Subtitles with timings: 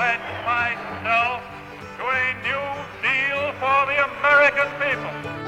[0.00, 1.42] pledge myself
[1.98, 2.64] to a new
[3.04, 5.39] deal for the American people.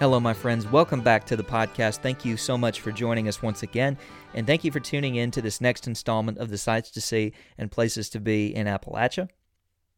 [0.00, 0.66] Hello, my friends.
[0.66, 1.98] Welcome back to the podcast.
[1.98, 3.98] Thank you so much for joining us once again.
[4.32, 7.34] And thank you for tuning in to this next installment of the Sights to See
[7.58, 9.28] and Places to Be in Appalachia.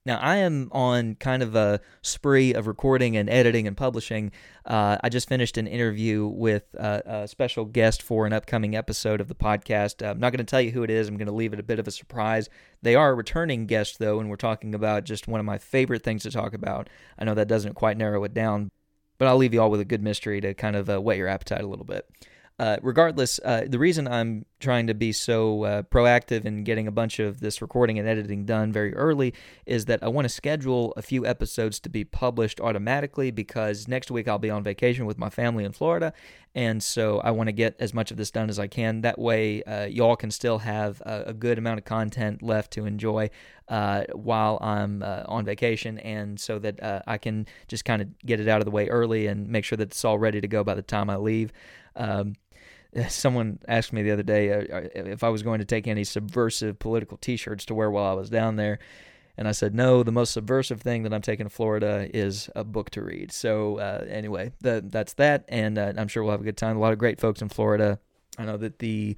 [0.04, 4.32] Now, I am on kind of a spree of recording and editing and publishing.
[4.66, 9.20] Uh, I just finished an interview with uh, a special guest for an upcoming episode
[9.20, 10.04] of the podcast.
[10.04, 11.06] I'm not going to tell you who it is.
[11.06, 12.48] I'm going to leave it a bit of a surprise.
[12.82, 16.02] They are a returning guest, though, and we're talking about just one of my favorite
[16.02, 16.90] things to talk about.
[17.16, 18.72] I know that doesn't quite narrow it down,
[19.18, 21.28] but I'll leave you all with a good mystery to kind of uh, whet your
[21.28, 22.08] appetite a little bit.
[22.58, 26.92] Uh, regardless, uh, the reason I'm trying to be so uh, proactive in getting a
[26.92, 29.34] bunch of this recording and editing done very early
[29.66, 34.10] is that I want to schedule a few episodes to be published automatically because next
[34.10, 36.12] week I'll be on vacation with my family in Florida.
[36.54, 39.00] And so I want to get as much of this done as I can.
[39.00, 42.84] That way, uh, y'all can still have a, a, good amount of content left to
[42.84, 43.30] enjoy
[43.68, 48.48] uh, while I'm on vacation, and so that I can just kind of get it
[48.48, 50.74] out of the way early and make sure that it's all ready to go by
[50.74, 51.52] the time I leave.
[51.96, 52.34] Um,
[53.08, 56.04] someone asked me the other day uh, uh, if I was going to take any
[56.04, 58.78] subversive political T-shirts to wear while I was down there,
[59.36, 60.02] and I said no.
[60.02, 63.32] The most subversive thing that I'm taking to Florida is a book to read.
[63.32, 66.76] So uh, anyway, the, that's that, and uh, I'm sure we'll have a good time.
[66.76, 67.98] A lot of great folks in Florida.
[68.38, 69.16] I know that the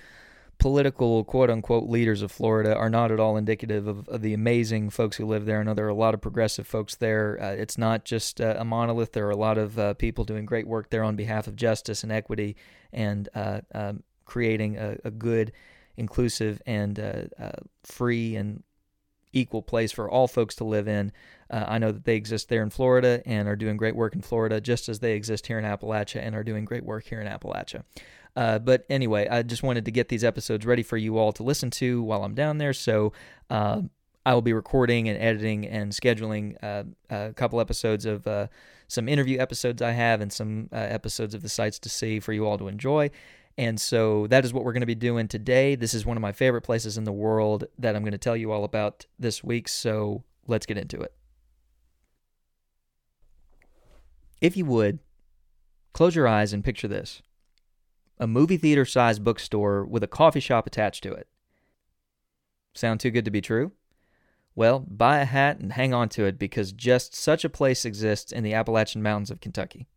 [0.59, 4.91] political quote unquote leaders of Florida are not at all indicative of, of, the amazing
[4.91, 5.61] folks who live there.
[5.61, 7.39] I know there are a lot of progressive folks there.
[7.41, 10.47] Uh, it's not just uh, a monolith, there are a lot of uh, people doing
[10.47, 12.57] great work there on behalf of justice and equity
[12.93, 15.53] and uh, um, creating a, a, good,
[15.97, 17.51] inclusive, and uh, uh,
[17.83, 18.63] free and
[19.33, 21.13] equal place for all folks to live in.
[21.51, 24.61] I know that they exist there in Florida and are doing great work in Florida,
[24.61, 27.85] just as they exist here in Appalachia and are doing great work here in Appalachia.
[28.37, 31.43] Uh, but anyway, I just wanted to get these episodes ready for you all to
[31.43, 32.73] listen to while I'm down there.
[32.73, 33.13] So
[33.49, 33.83] uh,
[34.27, 38.49] I will be recording and editing and scheduling uh, a couple episodes of uh,
[38.89, 42.33] some interview episodes I have and some uh, episodes of the sights to see for
[42.33, 43.11] you all to enjoy.
[43.57, 45.77] And so that is what we're going to be doing today.
[45.77, 48.37] This is one of my favorite places in the world that I'm going to tell
[48.37, 49.69] you all about this week.
[49.69, 51.13] So let's get into it.
[54.41, 54.99] If you would,
[55.93, 57.23] close your eyes and picture this
[58.19, 61.29] a movie theater sized bookstore with a coffee shop attached to it.
[62.75, 63.73] Sound too good to be true?
[64.57, 68.31] Well, buy a hat and hang on to it because just such a place exists
[68.31, 69.89] in the Appalachian Mountains of Kentucky.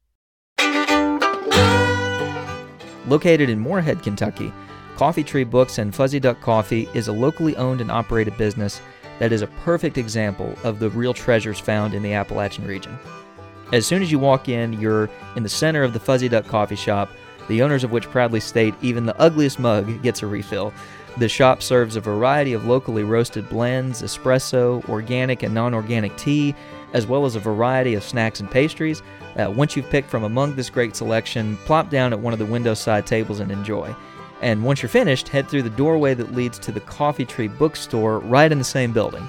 [3.08, 4.52] Located in Morehead, Kentucky,
[4.96, 8.82] Coffee Tree Books and Fuzzy Duck Coffee is a locally owned and operated business
[9.20, 12.98] that is a perfect example of the real treasures found in the Appalachian region.
[13.74, 16.76] As soon as you walk in, you're in the center of the Fuzzy Duck Coffee
[16.76, 17.10] Shop
[17.48, 20.74] the owners of which proudly state even the ugliest mug gets a refill.
[21.18, 26.54] The shop serves a variety of locally roasted blends, espresso, organic and non organic tea,
[26.94, 29.02] as well as a variety of snacks and pastries.
[29.36, 32.46] Uh, once you've picked from among this great selection, plop down at one of the
[32.46, 33.96] window side tables and enjoy.
[34.42, 38.20] And once you're finished, head through the doorway that leads to the Coffee Tree Bookstore
[38.20, 39.28] right in the same building.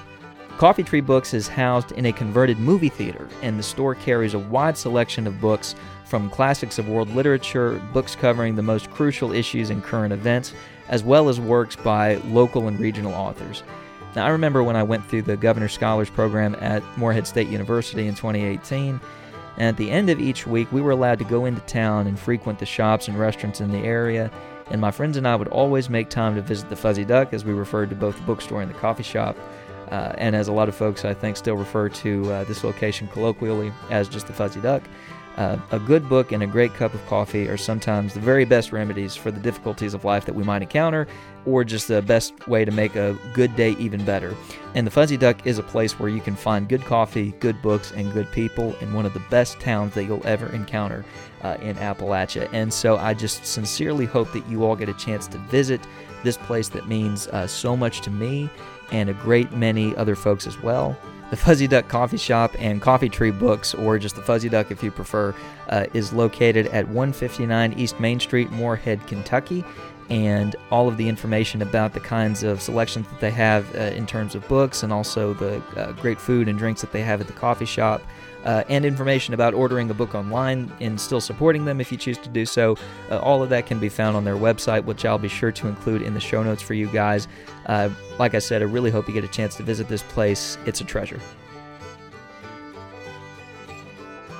[0.59, 4.39] Coffee Tree Books is housed in a converted movie theater, and the store carries a
[4.39, 9.69] wide selection of books from classics of world literature, books covering the most crucial issues
[9.69, 10.53] and current events,
[10.89, 13.63] as well as works by local and regional authors.
[14.17, 18.07] Now, I remember when I went through the Governor Scholars Program at Morehead State University
[18.07, 18.99] in 2018,
[19.55, 22.19] and at the end of each week, we were allowed to go into town and
[22.19, 24.29] frequent the shops and restaurants in the area.
[24.71, 27.45] And my friends and I would always make time to visit the Fuzzy Duck, as
[27.45, 29.37] we referred to both the bookstore and the coffee shop.
[29.91, 33.07] Uh, and as a lot of folks, I think, still refer to uh, this location
[33.07, 34.83] colloquially as just the Fuzzy Duck.
[35.37, 38.73] Uh, a good book and a great cup of coffee are sometimes the very best
[38.73, 41.07] remedies for the difficulties of life that we might encounter,
[41.45, 44.35] or just the best way to make a good day even better.
[44.75, 47.93] And the Fuzzy Duck is a place where you can find good coffee, good books,
[47.93, 51.05] and good people in one of the best towns that you'll ever encounter
[51.41, 52.49] uh, in Appalachia.
[52.51, 55.79] And so I just sincerely hope that you all get a chance to visit
[56.21, 58.49] this place that means uh, so much to me
[58.91, 60.97] and a great many other folks as well.
[61.29, 64.81] The Fuzzy Duck Coffee Shop and Coffee Tree Books, or just the Fuzzy Duck if
[64.81, 65.35] you prefer,
[65.69, 69.63] uh, is located at 159 East Main Street, Morehead, Kentucky.
[70.09, 74.07] And all of the information about the kinds of selections that they have uh, in
[74.07, 77.27] terms of books and also the uh, great food and drinks that they have at
[77.27, 78.01] the coffee shop
[78.45, 82.17] uh, and information about ordering a book online and still supporting them if you choose
[82.19, 82.77] to do so.
[83.11, 85.67] Uh, all of that can be found on their website, which I'll be sure to
[85.67, 87.27] include in the show notes for you guys.
[87.65, 90.57] Uh, like I said, I really hope you get a chance to visit this place.
[90.65, 91.19] It's a treasure.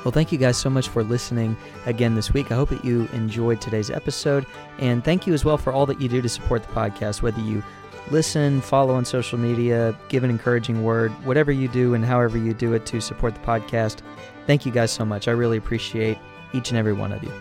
[0.04, 2.52] Well, thank you guys so much for listening again this week.
[2.52, 4.46] I hope that you enjoyed today's episode.
[4.80, 7.42] And thank you as well for all that you do to support the podcast, whether
[7.42, 7.62] you
[8.10, 12.54] listen, follow on social media, give an encouraging word, whatever you do and however you
[12.54, 14.02] do it to support the podcast.
[14.48, 15.28] Thank you guys so much.
[15.28, 16.18] I really appreciate
[16.54, 17.32] each and every one of you.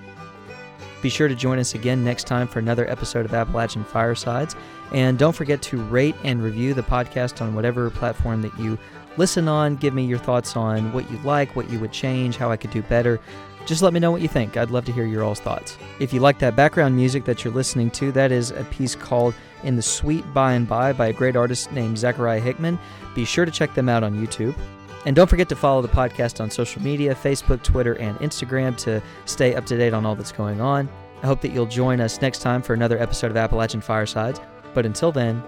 [1.01, 4.57] Be sure to join us again next time for another episode of Appalachian Firesides.
[4.93, 8.77] And don't forget to rate and review the podcast on whatever platform that you
[9.19, 9.77] listen on.
[9.77, 12.71] Give me your thoughts on what you like, what you would change, how I could
[12.71, 13.21] do better.
[13.67, 14.57] Just let me know what you think.
[14.57, 15.77] I'd love to hear your all's thoughts.
[16.01, 19.35] If you like that background music that you're listening to, that is a piece called
[19.63, 22.79] In the Sweet By and By by a great artist named Zachariah Hickman.
[23.15, 24.57] Be sure to check them out on YouTube.
[25.05, 29.03] And don't forget to follow the podcast on social media Facebook, Twitter, and Instagram to
[29.27, 30.89] stay up to date on all that's going on.
[31.23, 34.41] I hope that you'll join us next time for another episode of Appalachian Firesides.
[34.73, 35.43] But until then,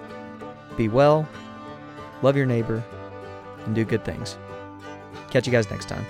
[0.76, 1.28] be well,
[2.23, 2.82] love your neighbor,
[3.66, 4.38] and do good things.
[5.30, 6.04] Catch you guys next time.